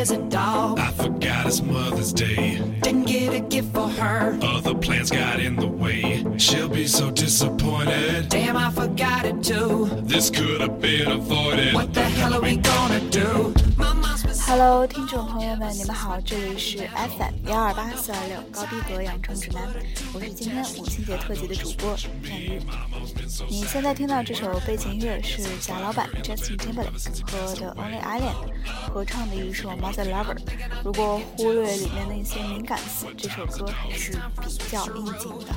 [0.00, 0.78] as a dog.
[0.78, 2.56] I forgot it's Mother's Day.
[2.80, 4.38] Didn't get a gift for her.
[4.42, 6.24] Other plans got in the way.
[6.38, 8.30] She'll be so disappointed.
[8.30, 9.90] Damn, I forgot it too.
[10.04, 11.74] This could have been avoided.
[11.74, 13.54] What the hell are we gonna do?
[14.50, 19.62] Hello，听众朋友们，你们好，这里是 FM 幺二八四二六高逼格养成指南，
[20.12, 22.60] 我是今天母亲节特辑的主播田玉。
[23.48, 28.34] 你现在听到这首背景音乐是贾老板 Justin Timberlake 和 The Only Island
[28.92, 30.36] 合唱的一首 Mother Lover。
[30.84, 35.54] 如果忽略里面的一些敏感词，这首歌还是比较应景的。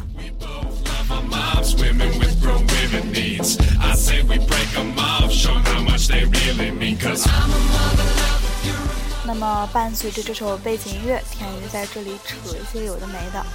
[9.26, 13.46] 那么伴随着这首背景音乐，田鱼在这里扯一些有的没的。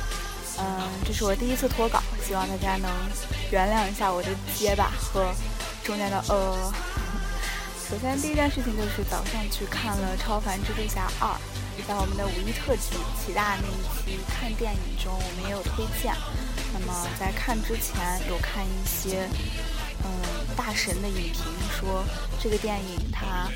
[0.58, 2.90] 嗯，这是我第一次脱稿，希望大家能
[3.50, 5.32] 原谅一下我的结巴和
[5.84, 6.72] 中间的呃。
[7.88, 11.28] 首先，第一件事情就是早上去看了《超凡蜘蛛侠二》，
[11.88, 16.14] 在我们的五一特辑齐大那一期看电影中，我们也有推荐。
[16.74, 19.26] 那么在看之前，有看一些
[20.04, 20.10] 嗯
[20.54, 21.44] 大神的影评，
[21.80, 22.04] 说
[22.38, 23.48] 这个电影它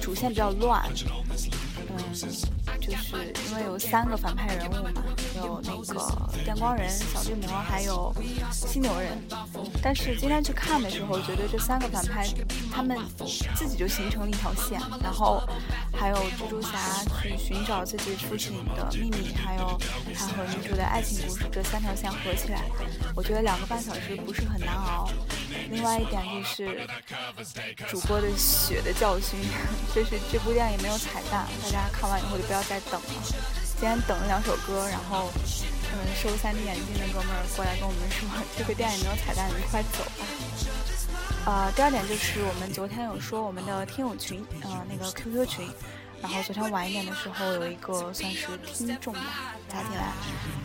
[0.00, 0.82] 主线比较乱，
[1.88, 2.14] 嗯，
[2.80, 4.90] 就是因为有三个反派人物嘛，
[5.36, 8.12] 有那个电光人、小绿魔，还有
[8.52, 9.18] 犀牛人。
[9.82, 12.26] 但是今天去看的时候，觉得这三个反派
[12.72, 12.96] 他们
[13.54, 15.42] 自己就形成了一条线，然后
[15.92, 16.70] 还有蜘蛛侠
[17.22, 19.78] 去寻找自己父亲的秘密，还有
[20.14, 22.64] 他和女主的爱情故事，这三条线合起来，
[23.14, 25.10] 我觉得两个半小时不是很难熬。
[25.70, 26.86] 另外一点就是
[27.88, 29.38] 主播的血的教训，
[29.94, 33.08] 就是这部电影没有彩蛋，大家看完以后就不要再等了。
[33.78, 35.30] 今天等了两首歌，然后
[35.92, 40.26] 嗯，收 3D 眼镜的哥们儿过来跟我们说，这个电影没有彩蛋，你们快走吧。
[41.46, 45.70] 呃，第二点就是我们昨天有说我们的听友群，呃，那个 QQ 群，
[46.20, 50.12] 然后昨天晚一点的时候有一个算是听众吧加进来，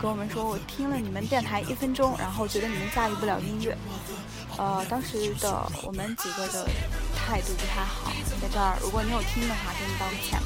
[0.00, 3.76] 跟我们说我听了你们电台一分钟，然后觉得你们驾驭不了音乐。
[4.56, 6.64] 呃，当时的我们几个的
[7.16, 10.40] 态度不太好，在这儿如果你有听的话，给你道个歉。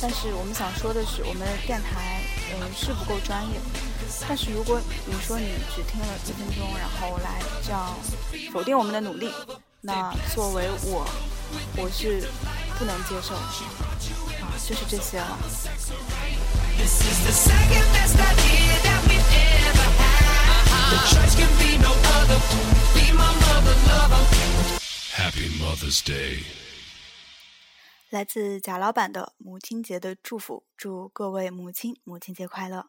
[0.00, 2.20] 但是我们想说的是，我们的电台
[2.52, 3.60] 嗯是不够专业，
[4.28, 7.94] 但是如果你说你只听了一分钟，然后来这样
[8.52, 9.32] 否定我们的努力，
[9.80, 11.06] 那作为我，
[11.76, 12.28] 我是
[12.78, 13.40] 不能接受的。
[14.40, 15.38] 啊，就是这些了。
[25.80, 26.44] This Day.
[28.10, 32.88] 来自贾老板的母亲节的祝福，祝各位母亲母亲节快乐。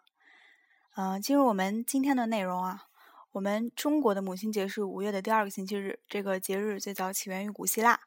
[0.95, 2.87] 嗯、进入我们今天的内容啊，
[3.31, 7.99] 我们中国的母亲节是五月的第二个星期日，这个节日最早起源于古希腊，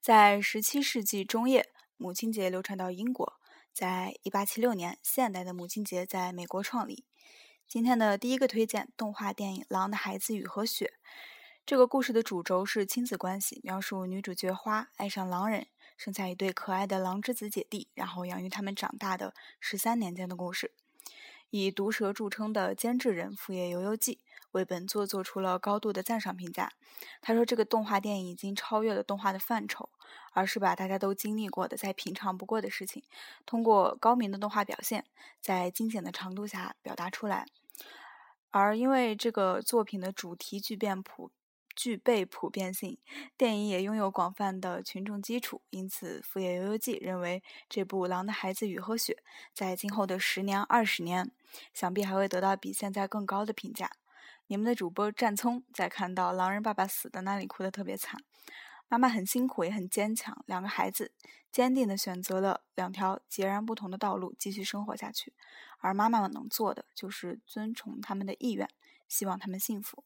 [0.00, 3.40] 在十七世纪中叶，母亲节流传到英国，
[3.72, 7.04] 在一八七六年，现代的母亲节在美国创立。
[7.66, 10.94] 今天的第一个推荐动画电影《狼的孩子雨和雪》。
[11.68, 15.66] 这个故事的主轴是亲子关系，描述女主角花爱上狼人，
[15.98, 20.72] 生下一对可爱的狼之子姐弟，然后养育他们长大的十三年间的故事。
[21.50, 24.20] 以毒舌著称的监制人富野由悠季
[24.52, 26.72] 为本作做出了高度的赞赏评价。
[27.20, 29.90] 他说，这个动画电影已经超越了动画的范畴，
[30.32, 33.02] 而是把大家都经历过的、再平常不过的事情，
[33.44, 35.04] 通过高明的动画表现，
[35.42, 37.46] 在精简的长度下表达出来。
[38.50, 41.30] 而因为这个作品的主题巨变普
[41.78, 42.98] 具备普遍性，
[43.36, 49.12] 电影也拥有广泛的群众基础，因此富野悠悠记认为这部《狼的孩子雨和雪》
[49.54, 51.30] 在今后的十年、二十年，
[51.72, 53.92] 想必还会得到比现在更高的评价。
[54.48, 58.20] 你们的主播战聪在看到狼人爸爸死的那里哭得特别惨，
[58.88, 61.12] 妈妈很辛苦也很坚强，两个孩子
[61.52, 65.32] 坚定地选择了两条截然不同的道路继续生活下去，
[65.78, 68.68] 而妈妈们能做的就是遵从他们的意愿，
[69.06, 70.02] 希望他们幸福。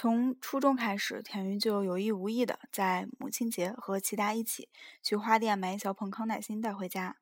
[0.00, 4.68] 从初中开始，田鱼就有意无意的在母亲节和齐达一起
[5.02, 7.16] 去花店买一小捧康乃馨带回家。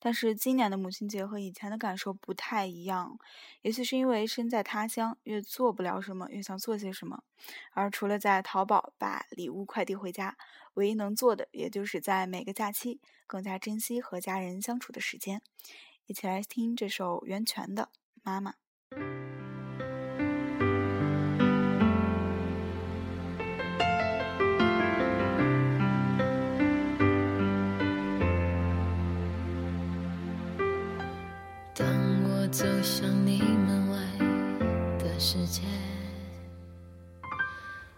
[0.00, 3.16] 但是今年的母亲节和以前的感受不太一样，
[3.62, 7.22] 也许是因为身在他乡，越做不了什么，越想做些什么。
[7.70, 10.36] 而除了在淘宝把礼物快递回家，
[10.74, 15.40] 唯一能做的，也就是在每个假期更加珍惜和家人相处的时间。
[16.06, 17.84] 一起来听这首袁泉的
[18.24, 18.50] 《妈妈》。
[32.58, 33.96] 走向你门外
[34.98, 35.62] 的世界，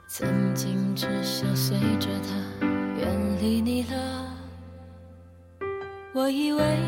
[0.06, 2.66] 曾经只想随着它
[2.98, 3.08] 远
[3.40, 4.36] 离你了。
[6.12, 6.78] 我以为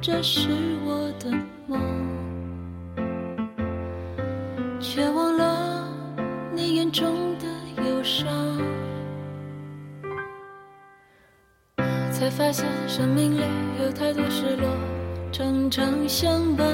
[0.00, 0.48] 这是
[0.86, 1.30] 我的
[1.66, 1.78] 梦，
[4.80, 5.86] 却忘了
[6.54, 7.46] 你眼中的
[7.84, 8.26] 忧伤。
[12.10, 13.42] 才发现生命里
[13.82, 14.66] 有太多失落，
[15.32, 16.66] 常常相伴。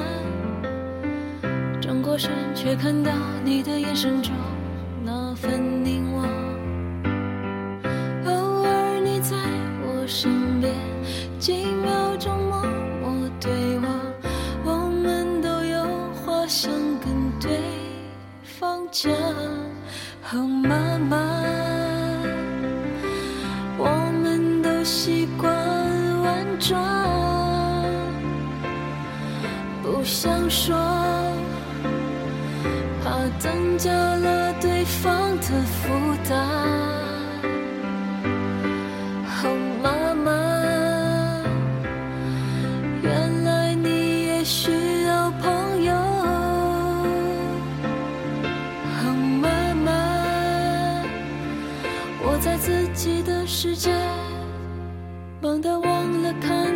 [1.81, 3.10] 转过身，却看到
[3.44, 4.32] 你的眼神中
[30.23, 30.77] 想说。
[33.03, 33.11] 怕
[33.41, 35.89] 增加了对方的负
[36.29, 36.39] 担。
[39.43, 39.45] 哦，
[39.83, 40.31] 妈妈，
[43.03, 44.71] 原来你也需
[45.03, 45.93] 要朋友。
[49.03, 49.03] 哦，
[49.43, 49.91] 妈妈，
[52.23, 53.91] 我在自己的世界
[55.41, 56.72] 忙到忘了看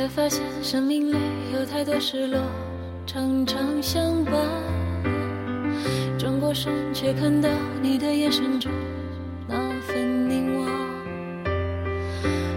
[0.00, 1.16] 才发现生命里
[1.52, 2.40] 有太多失落，
[3.04, 4.32] 常常相伴。
[6.18, 7.50] 转过身，却看到
[7.82, 8.72] 你的眼神中
[9.46, 10.66] 那份凝望。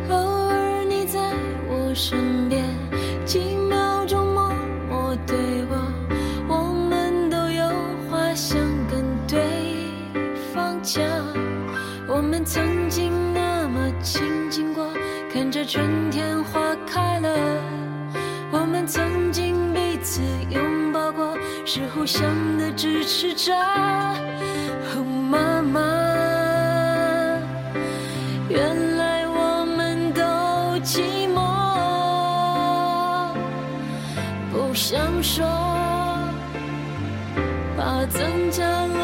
[0.09, 0.15] 偶
[0.47, 1.19] 尔你在
[1.67, 2.63] 我身边，
[3.25, 4.49] 几秒钟默
[4.89, 5.35] 默对
[5.69, 5.75] 我，
[6.47, 7.67] 我们都有
[8.09, 8.57] 话想
[8.87, 9.37] 跟对
[10.53, 11.03] 方讲。
[12.07, 14.87] 我们曾经那么亲近过，
[15.29, 16.62] 看着春天花
[21.93, 22.23] 互相
[22.57, 23.53] 的支持着。
[23.55, 25.79] 哦，妈妈，
[28.49, 30.21] 原来我们都
[30.83, 31.01] 寂
[31.33, 31.37] 寞，
[34.51, 35.45] 不想说，
[37.77, 39.02] 怕增加了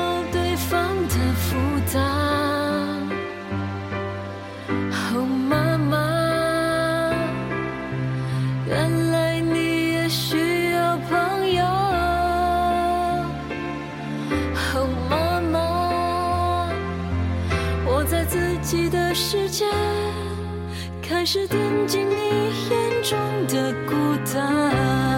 [21.32, 22.16] 是点进你
[22.72, 23.16] 眼中
[23.46, 23.94] 的孤
[24.34, 25.09] 单。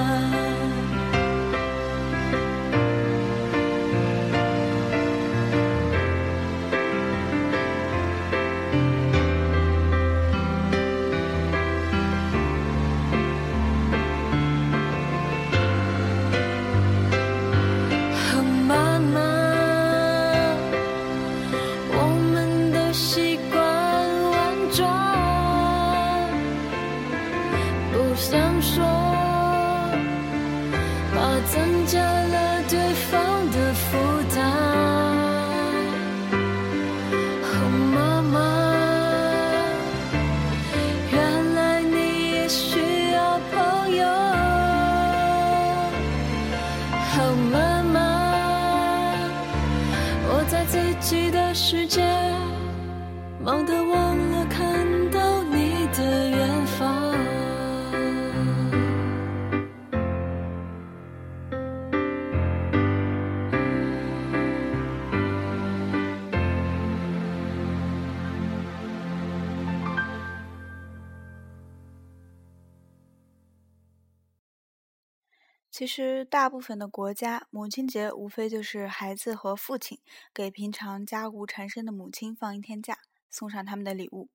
[75.82, 80.00] 其实，大部分的国家，母亲节无非就是孩子和父亲
[80.32, 83.00] 给平常家务缠身的母亲放一天假，
[83.32, 84.30] 送上他们的礼物。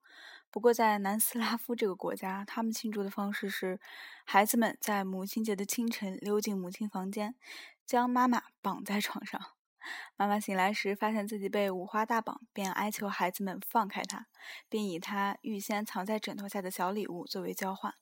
[0.51, 3.79] 不过，在南斯拉夫这个国家，他们庆祝的方式是，
[4.25, 7.37] 孩子们在母亲节的清晨溜进母亲房间，
[7.87, 9.41] 将妈妈绑在床上。
[10.17, 14.27] 妈妈醒来时，发现自己被五花大绑，便哀求孩子们放开她，
[14.69, 17.95] 并以她预先藏在枕头下的小礼物作为交换。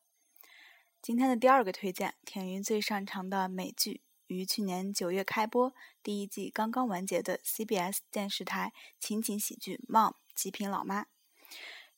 [1.04, 11.04] 今天的第二个推荐，田云最擅长的美剧，于去年九月开播，第一季刚刚完结的 CBS 电视台情景喜剧《Mom》极品老妈。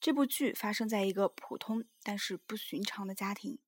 [0.01, 3.61] 这部剧发生在一个普通但是不寻常的家庭。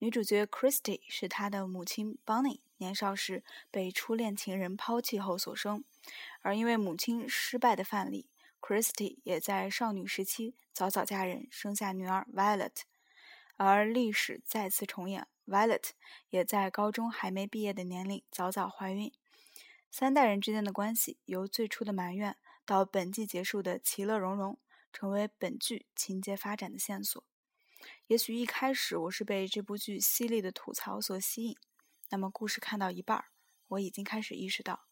[0.00, 5.82] 女主角 Christy 是她的母亲 Bonnie 年少时被初恋情人抛弃后所生，
[6.42, 8.28] 而因为母亲失败的范例
[8.60, 12.82] ，Christy 也在少女时期早早嫁人，生下女儿 Violet。
[13.56, 15.90] 而历史再次重演，Violet
[16.30, 19.12] 也在高中还没毕业的年龄早早怀孕。
[19.90, 24.58] 三代人之间的关系由最初的埋怨到本季结束的其乐融融，
[24.92, 27.22] 成为本剧情节发展的线索。
[28.08, 31.56] 也许一开始我是被这部剧犀利的吐槽所吸引，
[32.10, 33.26] 那么故事看到一半儿，
[33.68, 34.86] 我已经开始意识到，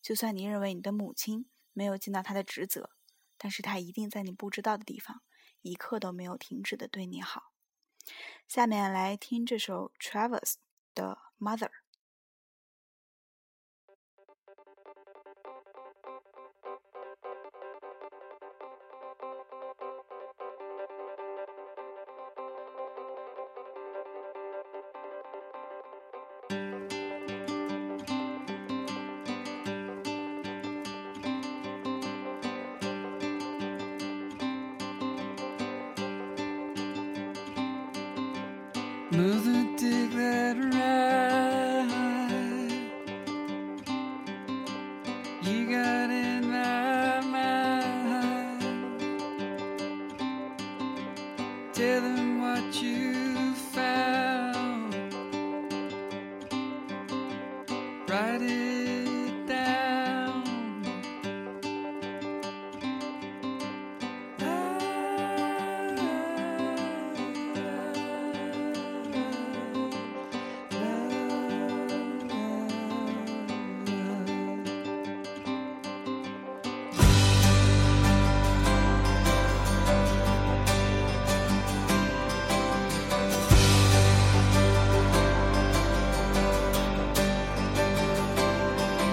[0.00, 2.90] 就算你认为你的母亲没有尽到她的职责，
[3.36, 5.20] 但是她一定在你不知道的地方，
[5.60, 7.52] 一刻都没有停止的对你好。
[8.46, 10.54] 下面来听这首 Travis
[10.94, 11.66] 的《Mother》。
[51.78, 53.17] Tell them what you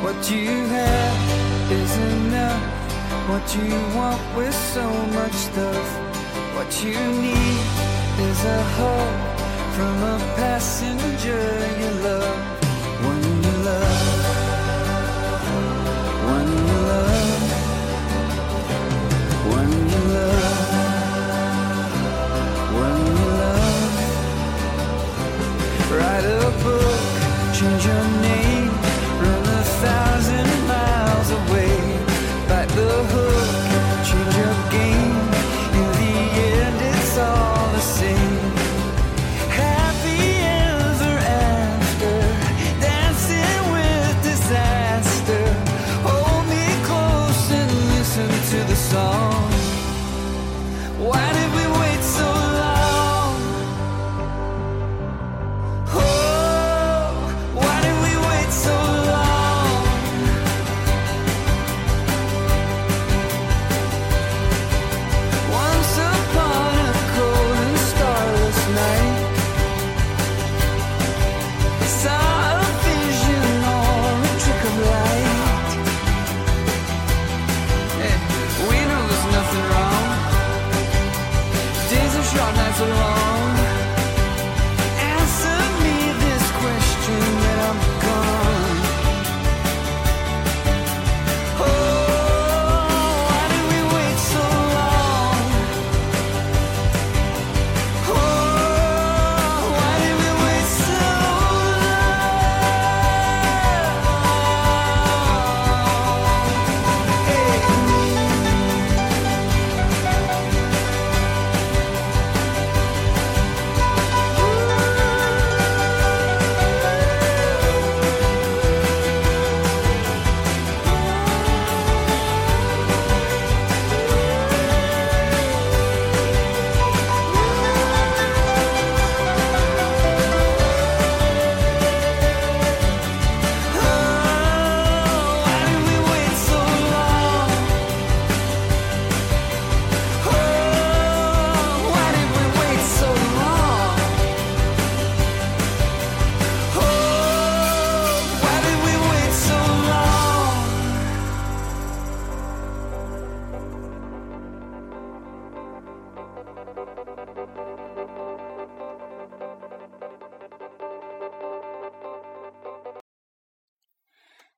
[0.05, 2.63] What you have is enough.
[3.27, 5.87] What you want with so much stuff.
[6.55, 7.59] What you need
[8.29, 9.15] is a hug
[9.75, 11.43] from a passenger
[11.81, 12.37] you love.
[13.09, 14.21] One you love.
[16.35, 17.41] One you love.
[19.57, 20.64] One you love.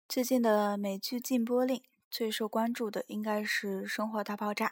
[0.09, 4.67] 最近的美剧禁播令最受关注的应该是《生活大爆炸》，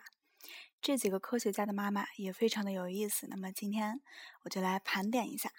[0.81, 3.27] 这几个科学家的妈妈也非常的有意思。
[3.27, 3.99] 那么今天
[4.43, 5.51] 我就来盘点一下。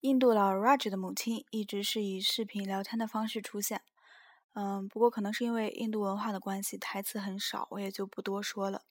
[0.00, 3.82] 印度老 Raj 的母亲一直是以视频聊天的方式出现，
[4.54, 8.86] 嗯，不过可能是因为印度文化的关系，台词很少，我也就不多说了。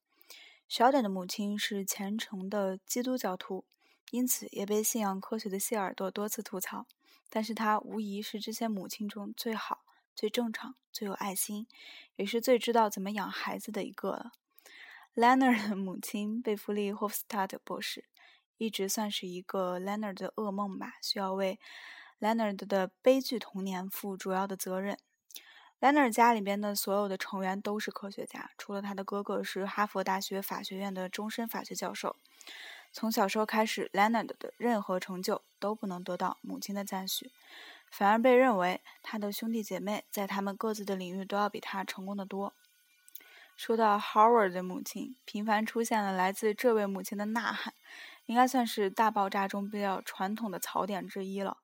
[0.68, 3.66] 小点的母亲是虔诚的基督教徒，
[4.12, 6.86] 因此也被信仰科学的谢耳朵多次吐槽。
[7.28, 9.84] 但是他无疑是这些母亲中最好、
[10.16, 11.68] 最正常、最有爱心，
[12.16, 14.32] 也是最知道怎么养孩子的一个了。
[15.14, 18.06] Leonard 的母亲贝弗利·霍夫斯塔特博士，
[18.58, 21.60] 一直算是一个 Leonard 的噩梦吧，需要为
[22.20, 24.98] Leonard 的悲剧童年负主要的责任。
[25.82, 32.16] Leonard 家里边的所有的成员都是科学家，除了他的哥哥是哈佛大学法学院的终身法学教授。
[32.92, 37.30] 从小时候开始，Leonard 的任何成就都不能得到母亲的赞许，
[37.98, 42.54] 反而被认为他的兄弟姐妹在他们各自的领域都要比他成功的多。
[43.56, 47.74] 说到 Howard 的母亲，频繁出现了来自这位母亲的呐喊，
[48.26, 51.56] 应该算是大爆炸中比较传统的槽点之一了。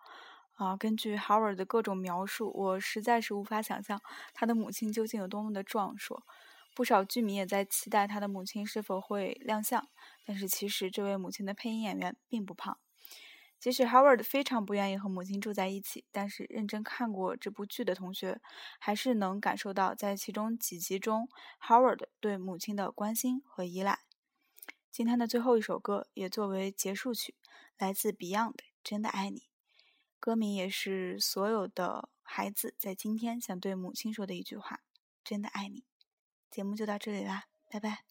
[0.53, 4.01] 啊，根据 Howard 的各种描述，我实在是无法想象
[4.33, 6.23] 他的母亲究竟有多么的壮硕。
[6.73, 9.85] 不少剧迷也在期待他的母亲是否会亮相，
[10.25, 12.77] 但是其实这位母亲的配音演员并不胖。
[13.61, 18.41] 即使 Howard 非常不愿意和母亲住在一起，但是认真看过这部剧的同学，
[18.79, 21.29] 还是能感受到在其中几集中
[21.61, 23.99] Howard 对母亲的关心和依赖。
[24.91, 27.35] 今天的最后一首歌也作为结束曲，
[27.77, 28.53] 来自 Beyond
[28.83, 29.39] 《真的爱你》，
[30.19, 34.81] 歌名也是所有的孩子在今天想对母亲说的一句话：
[35.23, 35.83] 真的爱你。
[36.49, 38.10] 节目就到这里啦，拜拜。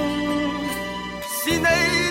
[1.51, 2.10] 是你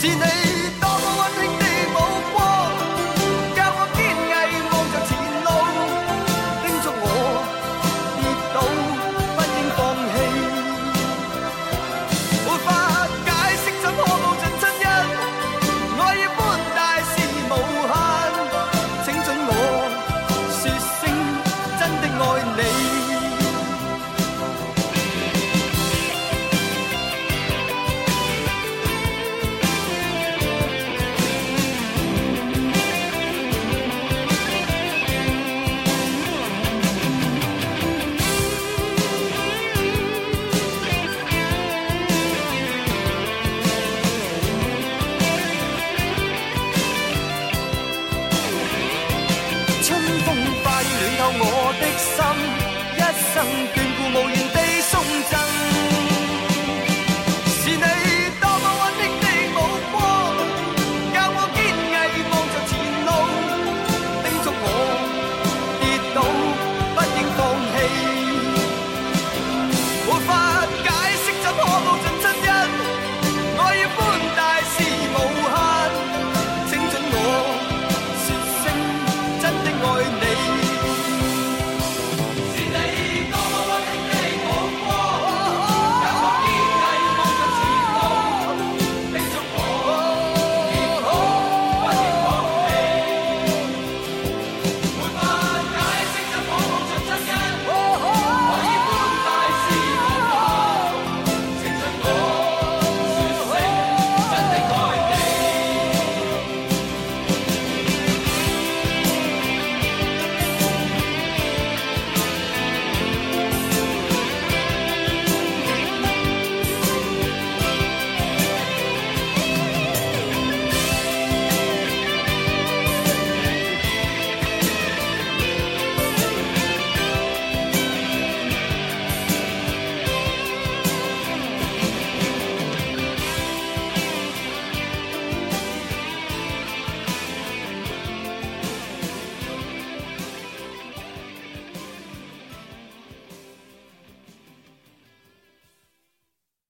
[0.00, 0.14] 是你
[0.80, 1.59] 多么温馨。